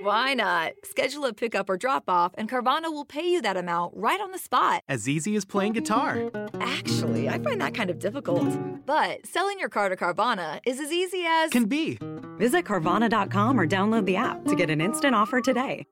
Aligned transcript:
Why 0.00 0.34
not? 0.34 0.74
Schedule 0.84 1.24
a 1.24 1.32
pickup 1.32 1.68
or 1.68 1.76
drop 1.76 2.04
off, 2.06 2.32
and 2.38 2.48
Carvana 2.48 2.92
will 2.92 3.04
pay 3.04 3.28
you 3.28 3.42
that 3.42 3.56
amount 3.56 3.94
right 3.96 4.20
on 4.20 4.30
the 4.30 4.38
spot. 4.38 4.82
As 4.88 5.08
easy 5.08 5.34
as 5.34 5.44
playing 5.44 5.72
guitar. 5.72 6.30
Actually, 6.60 7.28
I 7.28 7.38
find 7.40 7.60
that 7.60 7.74
kind 7.74 7.90
of 7.90 7.98
difficult. 7.98 8.46
But 8.86 9.26
selling 9.26 9.58
your 9.58 9.68
car 9.68 9.88
to 9.88 9.96
Carvana 9.96 10.60
is 10.64 10.78
as 10.78 10.92
easy 10.92 11.24
as. 11.26 11.50
Can 11.50 11.64
be. 11.64 11.98
Visit 12.38 12.64
Carvana.com 12.64 13.58
or 13.58 13.66
download 13.66 14.06
the 14.06 14.14
app 14.14 14.44
to 14.44 14.54
get 14.54 14.70
an 14.70 14.80
instant 14.80 15.16
offer 15.16 15.40
today. 15.40 15.84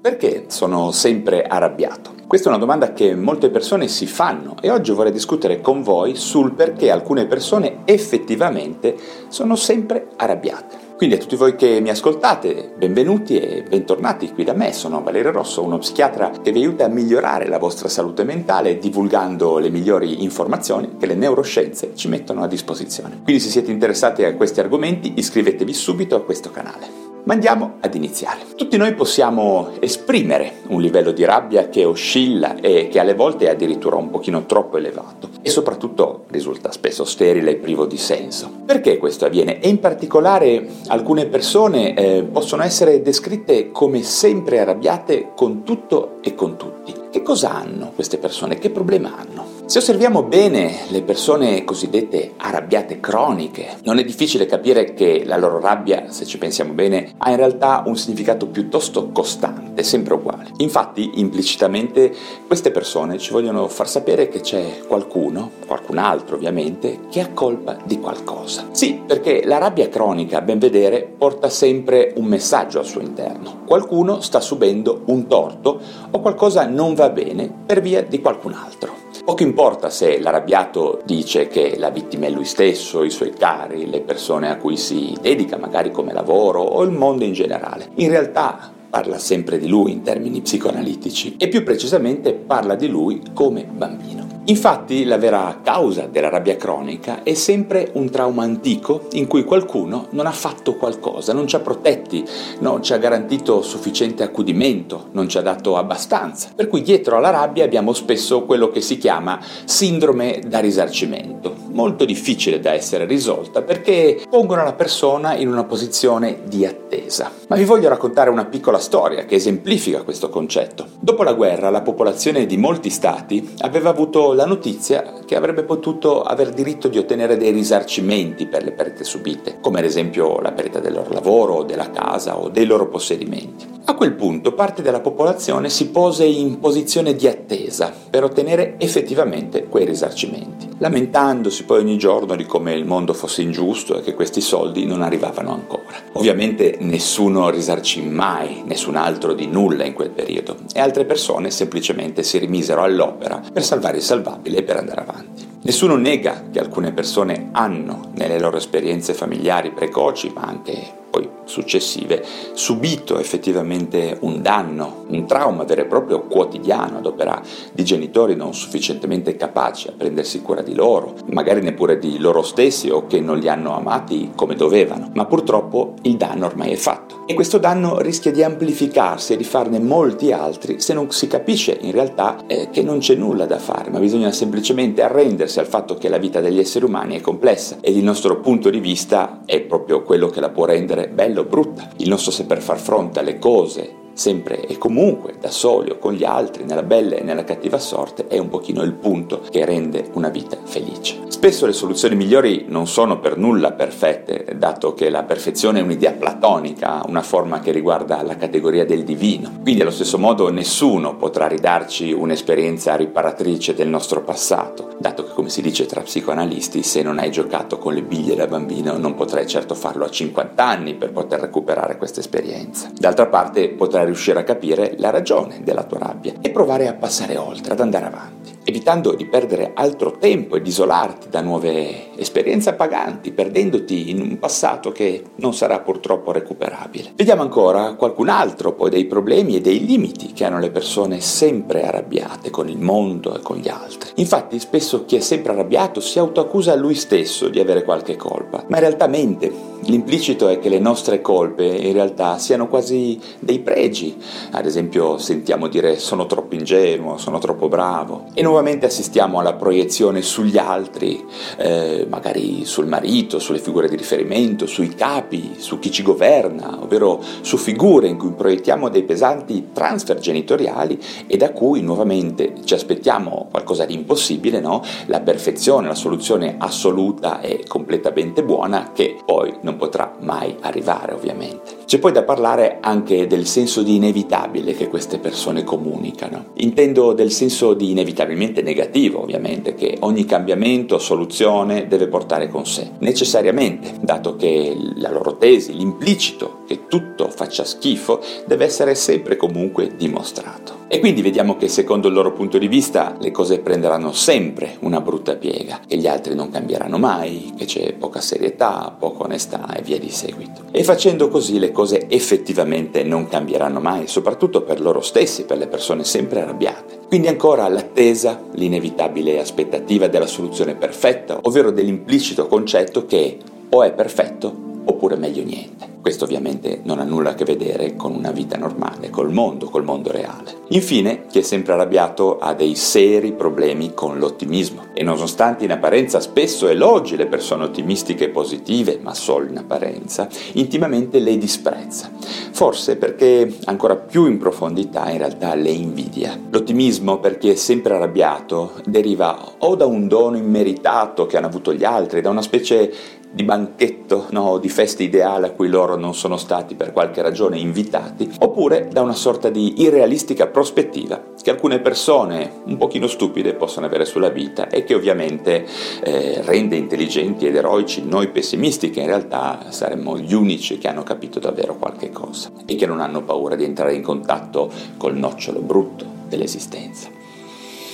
Perché 0.00 0.50
sono 0.50 0.92
sempre 0.92 1.44
arrabbiato? 1.44 2.14
Questa 2.26 2.48
è 2.48 2.50
una 2.50 2.60
domanda 2.60 2.92
che 2.92 3.14
molte 3.14 3.50
persone 3.50 3.86
si 3.88 4.06
fanno 4.06 4.56
e 4.60 4.70
oggi 4.70 4.92
vorrei 4.92 5.12
discutere 5.12 5.60
con 5.60 5.82
voi 5.82 6.16
sul 6.16 6.54
perché 6.54 6.90
alcune 6.90 7.26
persone 7.26 7.82
effettivamente 7.84 8.96
sono 9.28 9.54
sempre 9.54 10.08
arrabbiate. 10.16 10.81
Quindi 11.02 11.18
a 11.18 11.20
tutti 11.20 11.34
voi 11.34 11.56
che 11.56 11.80
mi 11.80 11.90
ascoltate, 11.90 12.74
benvenuti 12.76 13.36
e 13.36 13.64
bentornati 13.68 14.30
qui 14.30 14.44
da 14.44 14.52
me, 14.52 14.72
sono 14.72 15.02
Valerio 15.02 15.32
Rosso, 15.32 15.64
uno 15.64 15.78
psichiatra 15.78 16.30
che 16.30 16.52
vi 16.52 16.60
aiuta 16.60 16.84
a 16.84 16.88
migliorare 16.88 17.48
la 17.48 17.58
vostra 17.58 17.88
salute 17.88 18.22
mentale 18.22 18.78
divulgando 18.78 19.58
le 19.58 19.68
migliori 19.68 20.22
informazioni 20.22 20.90
che 21.00 21.06
le 21.06 21.16
neuroscienze 21.16 21.96
ci 21.96 22.06
mettono 22.06 22.44
a 22.44 22.46
disposizione. 22.46 23.18
Quindi 23.24 23.42
se 23.42 23.50
siete 23.50 23.72
interessati 23.72 24.22
a 24.22 24.36
questi 24.36 24.60
argomenti 24.60 25.14
iscrivetevi 25.16 25.74
subito 25.74 26.14
a 26.14 26.22
questo 26.22 26.52
canale. 26.52 27.11
Ma 27.24 27.34
andiamo 27.34 27.74
ad 27.80 27.94
iniziare. 27.94 28.40
Tutti 28.56 28.76
noi 28.76 28.94
possiamo 28.94 29.70
esprimere 29.78 30.54
un 30.68 30.80
livello 30.80 31.12
di 31.12 31.24
rabbia 31.24 31.68
che 31.68 31.84
oscilla 31.84 32.56
e 32.60 32.88
che 32.88 32.98
alle 32.98 33.14
volte 33.14 33.46
è 33.46 33.50
addirittura 33.50 33.94
un 33.94 34.10
pochino 34.10 34.44
troppo 34.44 34.76
elevato 34.76 35.28
e 35.40 35.48
soprattutto 35.48 36.24
risulta 36.30 36.72
spesso 36.72 37.04
sterile 37.04 37.52
e 37.52 37.56
privo 37.56 37.86
di 37.86 37.96
senso. 37.96 38.50
Perché 38.66 38.98
questo 38.98 39.24
avviene? 39.24 39.60
E 39.60 39.68
in 39.68 39.78
particolare 39.78 40.66
alcune 40.88 41.26
persone 41.26 41.94
eh, 41.94 42.24
possono 42.24 42.64
essere 42.64 43.02
descritte 43.02 43.70
come 43.70 44.02
sempre 44.02 44.58
arrabbiate 44.58 45.30
con 45.36 45.62
tutto 45.62 46.18
e 46.22 46.34
con 46.34 46.56
tutti. 46.56 46.92
Che 47.08 47.22
cosa 47.22 47.52
hanno 47.52 47.92
queste 47.94 48.18
persone? 48.18 48.58
Che 48.58 48.70
problema 48.70 49.16
hanno? 49.16 49.51
Se 49.72 49.78
osserviamo 49.78 50.22
bene 50.22 50.80
le 50.88 51.00
persone 51.00 51.64
cosiddette 51.64 52.34
arrabbiate 52.36 53.00
croniche, 53.00 53.78
non 53.84 53.98
è 53.98 54.04
difficile 54.04 54.44
capire 54.44 54.92
che 54.92 55.22
la 55.24 55.38
loro 55.38 55.60
rabbia, 55.60 56.10
se 56.10 56.26
ci 56.26 56.36
pensiamo 56.36 56.74
bene, 56.74 57.14
ha 57.16 57.30
in 57.30 57.36
realtà 57.36 57.82
un 57.86 57.96
significato 57.96 58.48
piuttosto 58.48 59.08
costante, 59.12 59.82
sempre 59.82 60.12
uguale. 60.12 60.50
Infatti, 60.58 61.12
implicitamente, 61.14 62.14
queste 62.46 62.70
persone 62.70 63.16
ci 63.16 63.32
vogliono 63.32 63.66
far 63.68 63.88
sapere 63.88 64.28
che 64.28 64.40
c'è 64.40 64.82
qualcuno, 64.86 65.52
qualcun 65.66 65.96
altro 65.96 66.36
ovviamente, 66.36 67.06
che 67.10 67.22
ha 67.22 67.30
colpa 67.32 67.78
di 67.82 67.98
qualcosa. 67.98 68.66
Sì, 68.72 69.00
perché 69.06 69.40
la 69.46 69.56
rabbia 69.56 69.88
cronica, 69.88 70.36
a 70.36 70.42
ben 70.42 70.58
vedere, 70.58 71.10
porta 71.16 71.48
sempre 71.48 72.12
un 72.16 72.26
messaggio 72.26 72.78
al 72.78 72.84
suo 72.84 73.00
interno. 73.00 73.62
Qualcuno 73.64 74.20
sta 74.20 74.42
subendo 74.42 75.00
un 75.06 75.26
torto 75.26 75.80
o 76.10 76.20
qualcosa 76.20 76.66
non 76.66 76.92
va 76.92 77.08
bene 77.08 77.50
per 77.64 77.80
via 77.80 78.02
di 78.02 78.20
qualcun 78.20 78.52
altro. 78.52 79.01
Poco 79.24 79.44
importa 79.44 79.88
se 79.88 80.18
l'arrabbiato 80.18 81.00
dice 81.04 81.46
che 81.46 81.76
la 81.78 81.90
vittima 81.90 82.26
è 82.26 82.30
lui 82.30 82.44
stesso, 82.44 83.04
i 83.04 83.10
suoi 83.10 83.30
cari, 83.30 83.88
le 83.88 84.00
persone 84.00 84.50
a 84.50 84.56
cui 84.56 84.76
si 84.76 85.16
dedica 85.20 85.56
magari 85.56 85.92
come 85.92 86.12
lavoro 86.12 86.60
o 86.60 86.82
il 86.82 86.90
mondo 86.90 87.22
in 87.22 87.32
generale. 87.32 87.90
In 87.94 88.08
realtà 88.08 88.72
parla 88.90 89.18
sempre 89.18 89.58
di 89.58 89.68
lui 89.68 89.92
in 89.92 90.02
termini 90.02 90.40
psicoanalitici 90.40 91.36
e 91.38 91.46
più 91.46 91.62
precisamente 91.62 92.32
parla 92.32 92.74
di 92.74 92.88
lui 92.88 93.22
come 93.32 93.64
bambino. 93.64 94.31
Infatti 94.46 95.04
la 95.04 95.18
vera 95.18 95.60
causa 95.62 96.06
della 96.06 96.28
rabbia 96.28 96.56
cronica 96.56 97.22
è 97.22 97.32
sempre 97.34 97.90
un 97.92 98.10
trauma 98.10 98.42
antico 98.42 99.06
in 99.12 99.28
cui 99.28 99.44
qualcuno 99.44 100.08
non 100.10 100.26
ha 100.26 100.32
fatto 100.32 100.74
qualcosa, 100.74 101.32
non 101.32 101.46
ci 101.46 101.54
ha 101.54 101.60
protetti, 101.60 102.24
non 102.58 102.82
ci 102.82 102.92
ha 102.92 102.98
garantito 102.98 103.62
sufficiente 103.62 104.24
accudimento, 104.24 105.10
non 105.12 105.28
ci 105.28 105.38
ha 105.38 105.42
dato 105.42 105.76
abbastanza. 105.76 106.50
Per 106.56 106.66
cui 106.66 106.82
dietro 106.82 107.16
alla 107.16 107.30
rabbia 107.30 107.64
abbiamo 107.64 107.92
spesso 107.92 108.42
quello 108.42 108.68
che 108.68 108.80
si 108.80 108.98
chiama 108.98 109.38
sindrome 109.64 110.40
da 110.44 110.58
risarcimento, 110.58 111.54
molto 111.70 112.04
difficile 112.04 112.58
da 112.58 112.72
essere 112.72 113.04
risolta 113.04 113.62
perché 113.62 114.24
pongono 114.28 114.64
la 114.64 114.72
persona 114.72 115.36
in 115.36 115.46
una 115.46 115.62
posizione 115.62 116.40
di 116.46 116.66
attesa. 116.66 117.30
Ma 117.46 117.54
vi 117.54 117.64
voglio 117.64 117.88
raccontare 117.88 118.28
una 118.28 118.46
piccola 118.46 118.80
storia 118.80 119.24
che 119.24 119.36
esemplifica 119.36 120.02
questo 120.02 120.28
concetto. 120.30 120.84
Dopo 120.98 121.22
la 121.22 121.32
guerra 121.32 121.70
la 121.70 121.82
popolazione 121.82 122.44
di 122.44 122.56
molti 122.56 122.90
stati 122.90 123.54
aveva 123.58 123.90
avuto 123.90 124.30
la 124.34 124.46
notizia 124.46 125.20
che 125.24 125.36
avrebbe 125.36 125.64
potuto 125.64 126.22
aver 126.22 126.50
diritto 126.50 126.88
di 126.88 126.98
ottenere 126.98 127.36
dei 127.36 127.50
risarcimenti 127.50 128.46
per 128.46 128.62
le 128.62 128.72
perdite 128.72 129.04
subite, 129.04 129.58
come 129.60 129.78
ad 129.78 129.84
esempio 129.84 130.40
la 130.40 130.52
perdita 130.52 130.80
del 130.80 130.92
loro 130.92 131.12
lavoro, 131.12 131.62
della 131.62 131.90
casa 131.90 132.38
o 132.38 132.48
dei 132.48 132.66
loro 132.66 132.88
possedimenti. 132.88 133.66
A 133.84 133.94
quel 133.94 134.14
punto 134.14 134.54
parte 134.54 134.82
della 134.82 135.00
popolazione 135.00 135.68
si 135.68 135.90
pose 135.90 136.24
in 136.24 136.60
posizione 136.60 137.14
di 137.14 137.26
attesa 137.26 137.92
per 138.10 138.22
ottenere 138.24 138.76
effettivamente 138.78 139.64
quei 139.64 139.84
risarcimenti, 139.84 140.68
lamentandosi 140.82 141.62
poi 141.62 141.78
ogni 141.78 141.96
giorno 141.96 142.34
di 142.34 142.44
come 142.44 142.74
il 142.74 142.84
mondo 142.84 143.14
fosse 143.14 143.40
ingiusto 143.40 143.96
e 143.96 144.02
che 144.02 144.14
questi 144.14 144.40
soldi 144.40 144.84
non 144.84 145.00
arrivavano 145.00 145.52
ancora. 145.52 145.84
Ovviamente 146.14 146.76
nessuno 146.80 147.50
risarcì 147.50 148.02
mai 148.02 148.62
nessun 148.66 148.96
altro 148.96 149.32
di 149.32 149.46
nulla 149.46 149.84
in 149.84 149.92
quel 149.92 150.10
periodo 150.10 150.56
e 150.74 150.80
altre 150.80 151.04
persone 151.04 151.52
semplicemente 151.52 152.24
si 152.24 152.38
rimisero 152.38 152.82
all'opera 152.82 153.40
per 153.52 153.62
salvare 153.62 153.98
il 153.98 154.02
salvabile 154.02 154.58
e 154.58 154.62
per 154.64 154.76
andare 154.76 155.00
avanti. 155.00 155.51
Nessuno 155.64 155.94
nega 155.94 156.46
che 156.50 156.58
alcune 156.58 156.92
persone 156.92 157.50
hanno 157.52 158.10
nelle 158.14 158.40
loro 158.40 158.56
esperienze 158.56 159.14
familiari 159.14 159.70
precoci, 159.70 160.32
ma 160.34 160.42
anche 160.42 161.00
poi 161.12 161.28
successive, 161.44 162.24
subito 162.54 163.18
effettivamente 163.18 164.16
un 164.20 164.40
danno, 164.40 165.04
un 165.08 165.26
trauma 165.26 165.64
vero 165.64 165.82
e 165.82 165.84
proprio 165.84 166.22
quotidiano 166.22 166.96
ad 166.98 167.06
opera 167.06 167.42
di 167.70 167.84
genitori 167.84 168.34
non 168.34 168.54
sufficientemente 168.54 169.36
capaci 169.36 169.88
a 169.88 169.92
prendersi 169.94 170.40
cura 170.40 170.62
di 170.62 170.74
loro, 170.74 171.14
magari 171.26 171.60
neppure 171.60 171.98
di 171.98 172.18
loro 172.18 172.40
stessi 172.40 172.88
o 172.88 173.06
che 173.06 173.20
non 173.20 173.38
li 173.38 173.48
hanno 173.48 173.76
amati 173.76 174.32
come 174.34 174.54
dovevano, 174.54 175.10
ma 175.12 175.26
purtroppo 175.26 175.94
il 176.02 176.16
danno 176.16 176.46
ormai 176.46 176.72
è 176.72 176.76
fatto. 176.76 177.24
E 177.26 177.34
questo 177.34 177.58
danno 177.58 178.00
rischia 178.00 178.32
di 178.32 178.42
amplificarsi 178.42 179.34
e 179.34 179.36
di 179.36 179.44
farne 179.44 179.78
molti 179.78 180.32
altri 180.32 180.80
se 180.80 180.94
non 180.94 181.10
si 181.10 181.26
capisce 181.26 181.76
in 181.82 181.92
realtà 181.92 182.46
eh, 182.46 182.68
che 182.70 182.82
non 182.82 182.98
c'è 182.98 183.14
nulla 183.16 183.44
da 183.44 183.58
fare, 183.58 183.90
ma 183.90 183.98
bisogna 183.98 184.32
semplicemente 184.32 185.02
arrendersi 185.02 185.51
al 185.60 185.66
fatto 185.66 185.94
che 185.94 186.08
la 186.08 186.18
vita 186.18 186.40
degli 186.40 186.58
esseri 186.58 186.84
umani 186.84 187.16
è 187.16 187.20
complessa 187.20 187.78
e 187.80 187.90
il 187.90 188.02
nostro 188.02 188.40
punto 188.40 188.70
di 188.70 188.80
vista 188.80 189.40
è 189.44 189.60
proprio 189.60 190.02
quello 190.02 190.28
che 190.28 190.40
la 190.40 190.50
può 190.50 190.64
rendere 190.64 191.08
bella 191.08 191.40
o 191.40 191.44
brutta, 191.44 191.90
il 191.96 192.08
nostro 192.08 192.30
saper 192.30 192.60
far 192.60 192.78
fronte 192.78 193.20
alle 193.20 193.38
cose 193.38 194.00
sempre 194.14 194.66
e 194.66 194.78
comunque 194.78 195.34
da 195.40 195.50
soli 195.50 195.90
o 195.90 195.98
con 195.98 196.12
gli 196.12 196.24
altri, 196.24 196.64
nella 196.64 196.82
bella 196.82 197.16
e 197.16 197.22
nella 197.22 197.44
cattiva 197.44 197.78
sorte, 197.78 198.26
è 198.28 198.38
un 198.38 198.48
pochino 198.48 198.82
il 198.82 198.92
punto 198.92 199.40
che 199.50 199.64
rende 199.64 200.10
una 200.12 200.28
vita 200.28 200.58
felice. 200.62 201.20
Spesso 201.28 201.66
le 201.66 201.72
soluzioni 201.72 202.14
migliori 202.14 202.66
non 202.68 202.86
sono 202.86 203.18
per 203.18 203.36
nulla 203.36 203.72
perfette, 203.72 204.54
dato 204.56 204.94
che 204.94 205.10
la 205.10 205.24
perfezione 205.24 205.80
è 205.80 205.82
un'idea 205.82 206.12
platonica, 206.12 207.02
una 207.08 207.22
forma 207.22 207.58
che 207.58 207.72
riguarda 207.72 208.22
la 208.22 208.36
categoria 208.36 208.84
del 208.84 209.02
divino. 209.02 209.50
Quindi 209.60 209.80
allo 209.80 209.90
stesso 209.90 210.18
modo 210.18 210.50
nessuno 210.50 211.16
potrà 211.16 211.48
ridarci 211.48 212.12
un'esperienza 212.12 212.94
riparatrice 212.94 213.74
del 213.74 213.88
nostro 213.88 214.22
passato, 214.22 214.91
dato 215.02 215.24
che 215.24 215.32
come 215.34 215.50
si 215.50 215.60
dice 215.60 215.84
tra 215.84 216.00
psicoanalisti, 216.00 216.82
se 216.82 217.02
non 217.02 217.18
hai 217.18 217.30
giocato 217.30 217.76
con 217.76 217.92
le 217.92 218.02
biglie 218.02 218.36
da 218.36 218.46
bambino 218.46 218.96
non 218.96 219.14
potrai 219.14 219.46
certo 219.46 219.74
farlo 219.74 220.04
a 220.04 220.10
50 220.10 220.64
anni 220.64 220.94
per 220.94 221.10
poter 221.12 221.40
recuperare 221.40 221.98
questa 221.98 222.20
esperienza. 222.20 222.88
D'altra 222.96 223.26
parte 223.26 223.68
potrai 223.68 224.06
riuscire 224.06 224.38
a 224.38 224.44
capire 224.44 224.94
la 224.98 225.10
ragione 225.10 225.60
della 225.62 225.82
tua 225.82 225.98
rabbia 225.98 226.34
e 226.40 226.50
provare 226.50 226.86
a 226.86 226.94
passare 226.94 227.36
oltre, 227.36 227.72
ad 227.72 227.80
andare 227.80 228.06
avanti, 228.06 228.41
evitando 228.72 229.14
di 229.14 229.26
perdere 229.26 229.72
altro 229.74 230.12
tempo 230.12 230.56
e 230.56 230.62
di 230.62 230.70
isolarti 230.70 231.28
da 231.28 231.42
nuove 231.42 232.16
esperienze 232.16 232.70
appaganti, 232.70 233.30
perdendoti 233.30 234.08
in 234.08 234.22
un 234.22 234.38
passato 234.38 234.90
che 234.92 235.22
non 235.36 235.52
sarà 235.52 235.80
purtroppo 235.80 236.32
recuperabile. 236.32 237.12
Vediamo 237.14 237.42
ancora 237.42 237.92
qualcun 237.94 238.30
altro 238.30 238.72
poi 238.72 238.88
dei 238.88 239.04
problemi 239.04 239.56
e 239.56 239.60
dei 239.60 239.84
limiti 239.84 240.32
che 240.32 240.44
hanno 240.44 240.58
le 240.58 240.70
persone 240.70 241.20
sempre 241.20 241.86
arrabbiate 241.86 242.48
con 242.48 242.68
il 242.68 242.78
mondo 242.78 243.36
e 243.36 243.40
con 243.40 243.58
gli 243.58 243.68
altri. 243.68 244.10
Infatti 244.16 244.58
spesso 244.58 245.04
chi 245.04 245.16
è 245.16 245.20
sempre 245.20 245.52
arrabbiato 245.52 246.00
si 246.00 246.18
autoaccusa 246.18 246.74
lui 246.74 246.94
stesso 246.94 247.48
di 247.48 247.60
avere 247.60 247.84
qualche 247.84 248.16
colpa, 248.16 248.64
ma 248.68 248.76
in 248.76 248.82
realtà 248.82 249.06
mente 249.06 249.71
L'implicito 249.86 250.48
è 250.48 250.60
che 250.60 250.68
le 250.68 250.78
nostre 250.78 251.20
colpe 251.20 251.64
in 251.64 251.92
realtà 251.92 252.38
siano 252.38 252.68
quasi 252.68 253.18
dei 253.40 253.58
pregi. 253.58 254.16
Ad 254.52 254.64
esempio 254.64 255.18
sentiamo 255.18 255.66
dire 255.66 255.98
sono 255.98 256.26
troppo 256.26 256.54
ingenuo, 256.54 257.18
sono 257.18 257.38
troppo 257.38 257.68
bravo. 257.68 258.26
E 258.32 258.42
nuovamente 258.42 258.86
assistiamo 258.86 259.40
alla 259.40 259.54
proiezione 259.54 260.22
sugli 260.22 260.56
altri, 260.56 261.24
eh, 261.56 262.06
magari 262.08 262.64
sul 262.64 262.86
marito, 262.86 263.40
sulle 263.40 263.58
figure 263.58 263.88
di 263.88 263.96
riferimento, 263.96 264.66
sui 264.66 264.90
capi, 264.90 265.54
su 265.56 265.80
chi 265.80 265.90
ci 265.90 266.04
governa, 266.04 266.78
ovvero 266.80 267.20
su 267.40 267.56
figure 267.56 268.06
in 268.06 268.18
cui 268.18 268.30
proiettiamo 268.30 268.88
dei 268.88 269.02
pesanti 269.02 269.70
transfer 269.72 270.18
genitoriali 270.18 270.98
e 271.26 271.36
da 271.36 271.50
cui 271.50 271.80
nuovamente 271.82 272.54
ci 272.64 272.74
aspettiamo 272.74 273.48
qualcosa 273.50 273.84
di 273.84 273.94
impossibile, 273.94 274.60
no? 274.60 274.82
La 275.06 275.20
perfezione, 275.20 275.88
la 275.88 275.94
soluzione 275.96 276.54
assoluta 276.58 277.40
e 277.40 277.64
completamente 277.66 278.44
buona 278.44 278.90
che 278.92 279.16
poi 279.24 279.52
non 279.62 279.71
potrà 279.76 280.16
mai 280.20 280.56
arrivare 280.60 281.14
ovviamente. 281.14 281.80
C'è 281.84 281.98
poi 281.98 282.12
da 282.12 282.22
parlare 282.22 282.78
anche 282.80 283.26
del 283.26 283.46
senso 283.46 283.82
di 283.82 283.96
inevitabile 283.96 284.74
che 284.74 284.88
queste 284.88 285.18
persone 285.18 285.64
comunicano. 285.64 286.46
Intendo 286.54 287.12
del 287.12 287.30
senso 287.30 287.74
di 287.74 287.90
inevitabilmente 287.90 288.62
negativo 288.62 289.20
ovviamente 289.20 289.74
che 289.74 289.96
ogni 290.00 290.24
cambiamento 290.24 290.94
o 290.94 290.98
soluzione 290.98 291.86
deve 291.86 292.08
portare 292.08 292.48
con 292.48 292.66
sé, 292.66 292.92
necessariamente, 292.98 293.92
dato 294.00 294.36
che 294.36 294.76
la 294.96 295.10
loro 295.10 295.36
tesi, 295.36 295.76
l'implicito 295.76 296.62
che 296.66 296.86
tutto 296.88 297.28
faccia 297.28 297.64
schifo, 297.64 298.20
deve 298.46 298.64
essere 298.64 298.94
sempre 298.94 299.36
comunque 299.36 299.94
dimostrato. 299.96 300.81
E 300.94 301.00
quindi 301.00 301.22
vediamo 301.22 301.56
che 301.56 301.68
secondo 301.68 302.08
il 302.08 302.12
loro 302.12 302.34
punto 302.34 302.58
di 302.58 302.68
vista 302.68 303.16
le 303.18 303.30
cose 303.30 303.60
prenderanno 303.60 304.12
sempre 304.12 304.76
una 304.80 305.00
brutta 305.00 305.36
piega, 305.36 305.80
che 305.86 305.96
gli 305.96 306.06
altri 306.06 306.34
non 306.34 306.50
cambieranno 306.50 306.98
mai, 306.98 307.54
che 307.56 307.64
c'è 307.64 307.94
poca 307.94 308.20
serietà, 308.20 308.94
poca 308.98 309.24
onestà 309.24 309.74
e 309.74 309.80
via 309.80 309.98
di 309.98 310.10
seguito. 310.10 310.64
E 310.70 310.84
facendo 310.84 311.28
così 311.28 311.58
le 311.58 311.72
cose 311.72 312.08
effettivamente 312.10 313.04
non 313.04 313.26
cambieranno 313.26 313.80
mai, 313.80 314.06
soprattutto 314.06 314.64
per 314.64 314.82
loro 314.82 315.00
stessi, 315.00 315.46
per 315.46 315.56
le 315.56 315.66
persone 315.66 316.04
sempre 316.04 316.42
arrabbiate. 316.42 316.98
Quindi 317.08 317.28
ancora 317.28 317.66
l'attesa, 317.68 318.42
l'inevitabile 318.52 319.40
aspettativa 319.40 320.08
della 320.08 320.26
soluzione 320.26 320.74
perfetta, 320.74 321.38
ovvero 321.40 321.70
dell'implicito 321.70 322.46
concetto 322.46 323.06
che 323.06 323.38
o 323.70 323.82
è 323.82 323.94
perfetto 323.94 324.71
oppure 324.92 325.16
meglio 325.16 325.42
niente. 325.42 325.92
Questo 326.02 326.24
ovviamente 326.24 326.80
non 326.82 326.98
ha 326.98 327.04
nulla 327.04 327.30
a 327.30 327.34
che 327.34 327.44
vedere 327.44 327.94
con 327.94 328.12
una 328.12 328.32
vita 328.32 328.58
normale, 328.58 329.08
col 329.08 329.32
mondo, 329.32 329.66
col 329.66 329.84
mondo 329.84 330.10
reale. 330.10 330.62
Infine, 330.70 331.26
chi 331.30 331.38
è 331.38 331.42
sempre 331.42 331.74
arrabbiato 331.74 332.38
ha 332.38 332.54
dei 332.54 332.74
seri 332.74 333.32
problemi 333.32 333.92
con 333.94 334.18
l'ottimismo 334.18 334.86
e 334.94 335.04
nonostante 335.04 335.64
in 335.64 335.70
apparenza 335.70 336.18
spesso 336.18 336.66
elogi 336.66 337.14
le 337.14 337.26
persone 337.26 337.62
ottimistiche 337.62 338.24
e 338.24 338.28
positive, 338.30 338.98
ma 339.00 339.14
solo 339.14 339.46
in 339.46 339.58
apparenza, 339.58 340.26
intimamente 340.54 341.20
le 341.20 341.38
disprezza. 341.38 342.10
Forse 342.50 342.96
perché 342.96 343.58
ancora 343.66 343.94
più 343.94 344.26
in 344.26 344.38
profondità 344.38 345.08
in 345.08 345.18
realtà 345.18 345.54
le 345.54 345.70
invidia. 345.70 346.36
L'ottimismo 346.50 347.18
per 347.18 347.38
chi 347.38 347.48
è 347.50 347.54
sempre 347.54 347.94
arrabbiato 347.94 348.72
deriva 348.84 349.38
o 349.58 349.76
da 349.76 349.86
un 349.86 350.08
dono 350.08 350.36
immeritato 350.36 351.26
che 351.26 351.36
hanno 351.36 351.46
avuto 351.46 351.72
gli 351.72 351.84
altri, 351.84 352.20
da 352.20 352.30
una 352.30 352.42
specie 352.42 352.92
di 353.32 353.44
banchetto, 353.44 354.26
no, 354.30 354.58
di 354.58 354.68
festa 354.68 355.02
ideale 355.02 355.46
a 355.46 355.50
cui 355.50 355.68
loro 355.68 355.96
non 355.96 356.14
sono 356.14 356.36
stati 356.36 356.74
per 356.74 356.92
qualche 356.92 357.22
ragione 357.22 357.58
invitati, 357.58 358.30
oppure 358.40 358.88
da 358.92 359.00
una 359.00 359.14
sorta 359.14 359.48
di 359.48 359.80
irrealistica 359.82 360.46
prospettiva 360.46 361.30
che 361.42 361.50
alcune 361.50 361.80
persone 361.80 362.60
un 362.64 362.76
pochino 362.76 363.06
stupide 363.06 363.54
possono 363.54 363.86
avere 363.86 364.04
sulla 364.04 364.28
vita 364.28 364.68
e 364.68 364.84
che 364.84 364.94
ovviamente 364.94 365.66
eh, 366.04 366.42
rende 366.44 366.76
intelligenti 366.76 367.46
ed 367.46 367.56
eroici 367.56 368.04
noi 368.06 368.28
pessimisti 368.28 368.90
che 368.90 369.00
in 369.00 369.06
realtà 369.06 369.66
saremmo 369.70 370.18
gli 370.18 370.34
unici 370.34 370.78
che 370.78 370.88
hanno 370.88 371.02
capito 371.02 371.40
davvero 371.40 371.76
qualche 371.76 372.10
cosa 372.10 372.50
e 372.66 372.76
che 372.76 372.86
non 372.86 373.00
hanno 373.00 373.22
paura 373.22 373.56
di 373.56 373.64
entrare 373.64 373.94
in 373.94 374.02
contatto 374.02 374.70
col 374.96 375.16
nocciolo 375.16 375.60
brutto 375.60 376.04
dell'esistenza. 376.28 377.21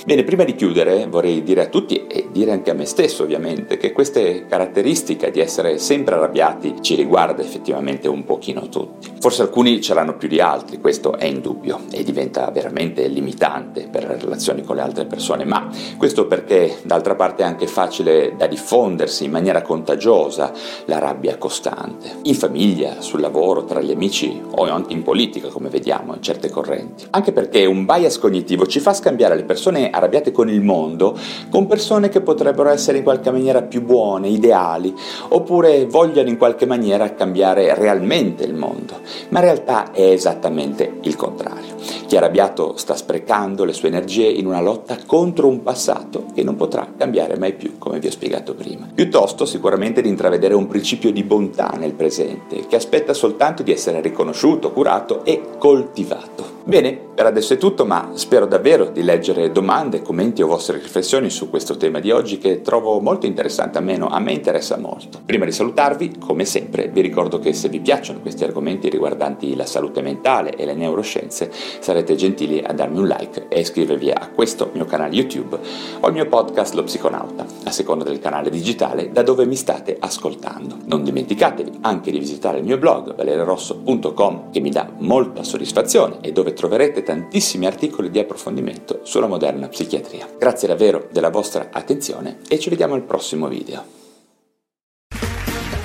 Bene, 0.05 0.23
prima 0.23 0.45
di 0.45 0.55
chiudere 0.55 1.07
vorrei 1.07 1.43
dire 1.43 1.63
a 1.63 1.67
tutti 1.67 2.07
e 2.07 2.29
dire 2.31 2.53
anche 2.53 2.71
a 2.71 2.75
me 2.75 2.87
stesso 2.87 3.25
ovviamente 3.25 3.77
che 3.77 3.93
questa 3.93 4.21
caratteristica 4.47 5.29
di 5.29 5.41
essere 5.41 5.79
sempre 5.79 6.15
arrabbiati 6.15 6.77
ci 6.81 6.95
riguarda 6.95 7.43
effettivamente 7.43 8.09
un 8.09 8.25
pochino 8.25 8.69
tutti. 8.69 9.11
Forse 9.21 9.43
alcuni 9.43 9.81
ce 9.83 9.95
l'hanno 9.95 10.17
più 10.17 10.29
di 10.29 10.41
altri, 10.41 10.81
questo 10.81 11.17
è 11.17 11.25
indubbio 11.25 11.81
e 11.91 12.05
diventa 12.05 12.51
veramente 12.51 13.07
limitante 13.09 13.89
per 13.91 14.07
le 14.07 14.17
relazioni 14.19 14.63
con 14.63 14.77
le 14.77 14.83
altre 14.83 15.05
persone, 15.05 15.45
ma 15.45 15.69
questo 15.97 16.27
perché 16.27 16.77
d'altra 16.85 17.17
parte 17.17 17.43
è 17.43 17.47
anche 17.47 17.67
facile 17.67 18.35
da 18.37 18.47
diffondersi 18.47 19.25
in 19.25 19.33
maniera 19.33 19.63
contagiosa 19.63 20.53
la 20.87 20.99
rabbia 20.99 21.37
costante, 21.37 22.19
in 22.23 22.35
famiglia, 22.35 23.01
sul 23.01 23.21
lavoro, 23.21 23.65
tra 23.65 23.81
gli 23.81 23.91
amici 23.91 24.41
o 24.51 24.69
anche 24.69 24.93
in 24.93 25.03
politica 25.03 25.49
come 25.49 25.69
vediamo 25.69 26.15
in 26.15 26.23
certe 26.23 26.49
correnti. 26.49 27.07
Anche 27.11 27.33
perché 27.33 27.67
un 27.67 27.85
bias 27.85 28.19
cognitivo 28.19 28.67
ci 28.67 28.81
fa 28.81 28.95
scambiare 28.95 29.35
le 29.35 29.45
persone 29.45 29.88
arrabbiate 29.91 30.33
con 30.33 30.49
il 30.49 30.61
mondo, 30.61 31.17
con 31.51 31.67
persone 31.67 32.09
che 32.09 32.21
potrebbero 32.21 32.71
essere 32.71 32.99
in 32.99 33.05
qualche 33.05 33.31
maniera 33.31 33.63
più 33.63 33.83
buone, 33.83 34.29
ideali, 34.29 34.95
oppure 35.29 35.87
vogliono 35.87 36.29
in 36.29 36.37
qualche 36.37 36.67
maniera 36.67 37.15
cambiare 37.15 37.75
realmente 37.75 38.45
il 38.45 38.55
mondo. 38.55 39.01
Ma 39.31 39.39
in 39.39 39.45
realtà 39.45 39.93
è 39.93 40.03
esattamente 40.03 40.99
il 41.03 41.17
contrario. 41.17 41.77
Chi 42.07 42.15
è 42.15 42.19
arrabbiato 42.19 42.77
sta 42.77 42.97
sprecando 42.97 43.65
le 43.65 43.73
sue 43.73 43.89
energie 43.89 44.27
in 44.27 44.47
una 44.47 44.61
lotta 44.61 44.97
contro 45.07 45.47
un 45.47 45.63
passato 45.63 46.25
che 46.35 46.43
non 46.43 46.57
potrà 46.57 46.87
cambiare 46.97 47.37
mai 47.39 47.55
più, 47.55 47.79
come 47.79 47.99
vi 47.99 48.07
ho 48.07 48.11
spiegato 48.11 48.55
prima. 48.55 48.89
Piuttosto 48.93 49.45
sicuramente 49.45 50.01
di 50.01 50.09
intravedere 50.09 50.55
un 50.55 50.67
principio 50.67 51.13
di 51.13 51.23
bontà 51.23 51.75
nel 51.79 51.93
presente, 51.93 52.67
che 52.67 52.77
aspetta 52.77 53.13
soltanto 53.13 53.63
di 53.63 53.73
essere 53.73 54.01
riconosciuto, 54.01 54.73
curato 54.73 55.25
e 55.25 55.43
coltivato. 55.59 56.48
Bene, 56.65 57.07
per 57.19 57.27
adesso 57.27 57.55
è 57.55 57.57
tutto, 57.57 57.85
ma 57.85 58.11
spero 58.15 58.47
davvero 58.47 58.91
di 58.91 59.03
leggere 59.03 59.51
domande, 59.51 60.03
commenti 60.03 60.43
o 60.43 60.47
vostre 60.47 60.79
riflessioni 60.79 61.31
su 61.31 61.51
questo 61.51 61.77
tema 61.77 61.99
di 61.99 62.11
oggi 62.11 62.39
che 62.39 62.61
trovo 62.61 63.01
molto 63.01 63.27
interessante, 63.27 63.79
almeno 63.79 64.07
a 64.09 64.21
me 64.21 64.33
interessa 64.33 64.77
molto. 64.77 65.19
Prima 65.25 65.45
di 65.45 65.51
salutarvi, 65.51 66.19
come 66.19 66.45
sempre, 66.45 66.89
vi 66.89 67.01
ricordo 67.01 67.39
che 67.39 67.55
se 67.55 67.69
vi 67.69 67.81
piacciono 67.81 68.21
questi 68.21 68.45
argomenti 68.45 68.89
riguardanti 68.89 69.57
la 69.57 69.67
salute 69.67 70.03
mentale 70.03 70.55
e 70.55 70.65
le 70.65 70.75
neuroscienze, 70.75 71.51
sarete 71.81 72.15
gentili 72.15 72.63
a 72.65 72.73
darmi 72.73 72.99
un 72.99 73.07
like 73.07 73.49
e 73.49 73.61
iscrivervi 73.61 74.11
a 74.11 74.31
questo 74.35 74.71
mio 74.75 74.85
canale 74.85 75.15
YouTube 75.15 75.59
o 76.01 76.07
al 76.07 76.13
mio 76.13 76.27
podcast 76.27 76.75
Lo 76.75 76.85
Psiconauta, 76.85 77.47
a 77.65 77.71
seconda 77.71 78.05
del 78.05 78.21
canale 78.21 78.51
digitale 78.51 79.11
da 79.11 79.23
dove 79.23 79.47
mi 79.47 79.57
state 79.57 79.97
ascoltando. 79.99 80.77
Non 80.85 81.03
dimenticatevi 81.03 81.79
anche 81.81 82.11
di 82.11 82.19
visitare 82.19 82.59
il 82.59 82.65
mio 82.65 82.79
blog 82.79 83.15
valererosso.com 83.17 84.51
che 84.51 84.61
mi 84.61 84.71
dà 84.71 84.89
molta 84.99 85.43
soddisfazione 85.43 86.19
e 86.21 86.31
dove 86.31 86.53
troverete 86.59 87.05
tantissimi 87.05 87.67
articoli 87.67 88.11
di 88.11 88.19
approfondimento 88.19 89.03
sulla 89.05 89.29
moderna 89.29 89.69
psichiatria. 89.69 90.29
Grazie 90.37 90.67
davvero 90.67 91.07
della 91.13 91.31
vostra 91.31 91.69
attenzione 91.71 92.39
e 92.49 92.59
ci 92.59 92.69
vediamo 92.69 92.95
al 92.95 93.05
prossimo 93.05 93.47
video. 93.47 93.97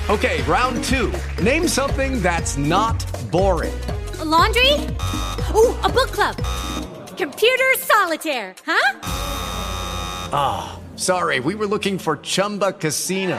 Okay, 0.08 0.42
round 0.42 0.82
two. 0.82 1.10
Name 1.42 1.68
something 1.68 2.20
that's 2.20 2.56
not 2.56 2.96
boring. 3.30 3.72
A 4.18 4.24
laundry? 4.24 4.72
Ooh, 5.54 5.74
a 5.82 5.88
book 5.88 6.10
club. 6.10 6.34
Computer 7.16 7.72
solitaire, 7.78 8.54
huh? 8.66 8.98
Ah, 10.32 10.72
oh, 10.74 10.96
sorry, 10.96 11.38
we 11.38 11.54
were 11.54 11.66
looking 11.66 11.98
for 11.98 12.18
Chumba 12.20 12.72
Casino. 12.72 13.38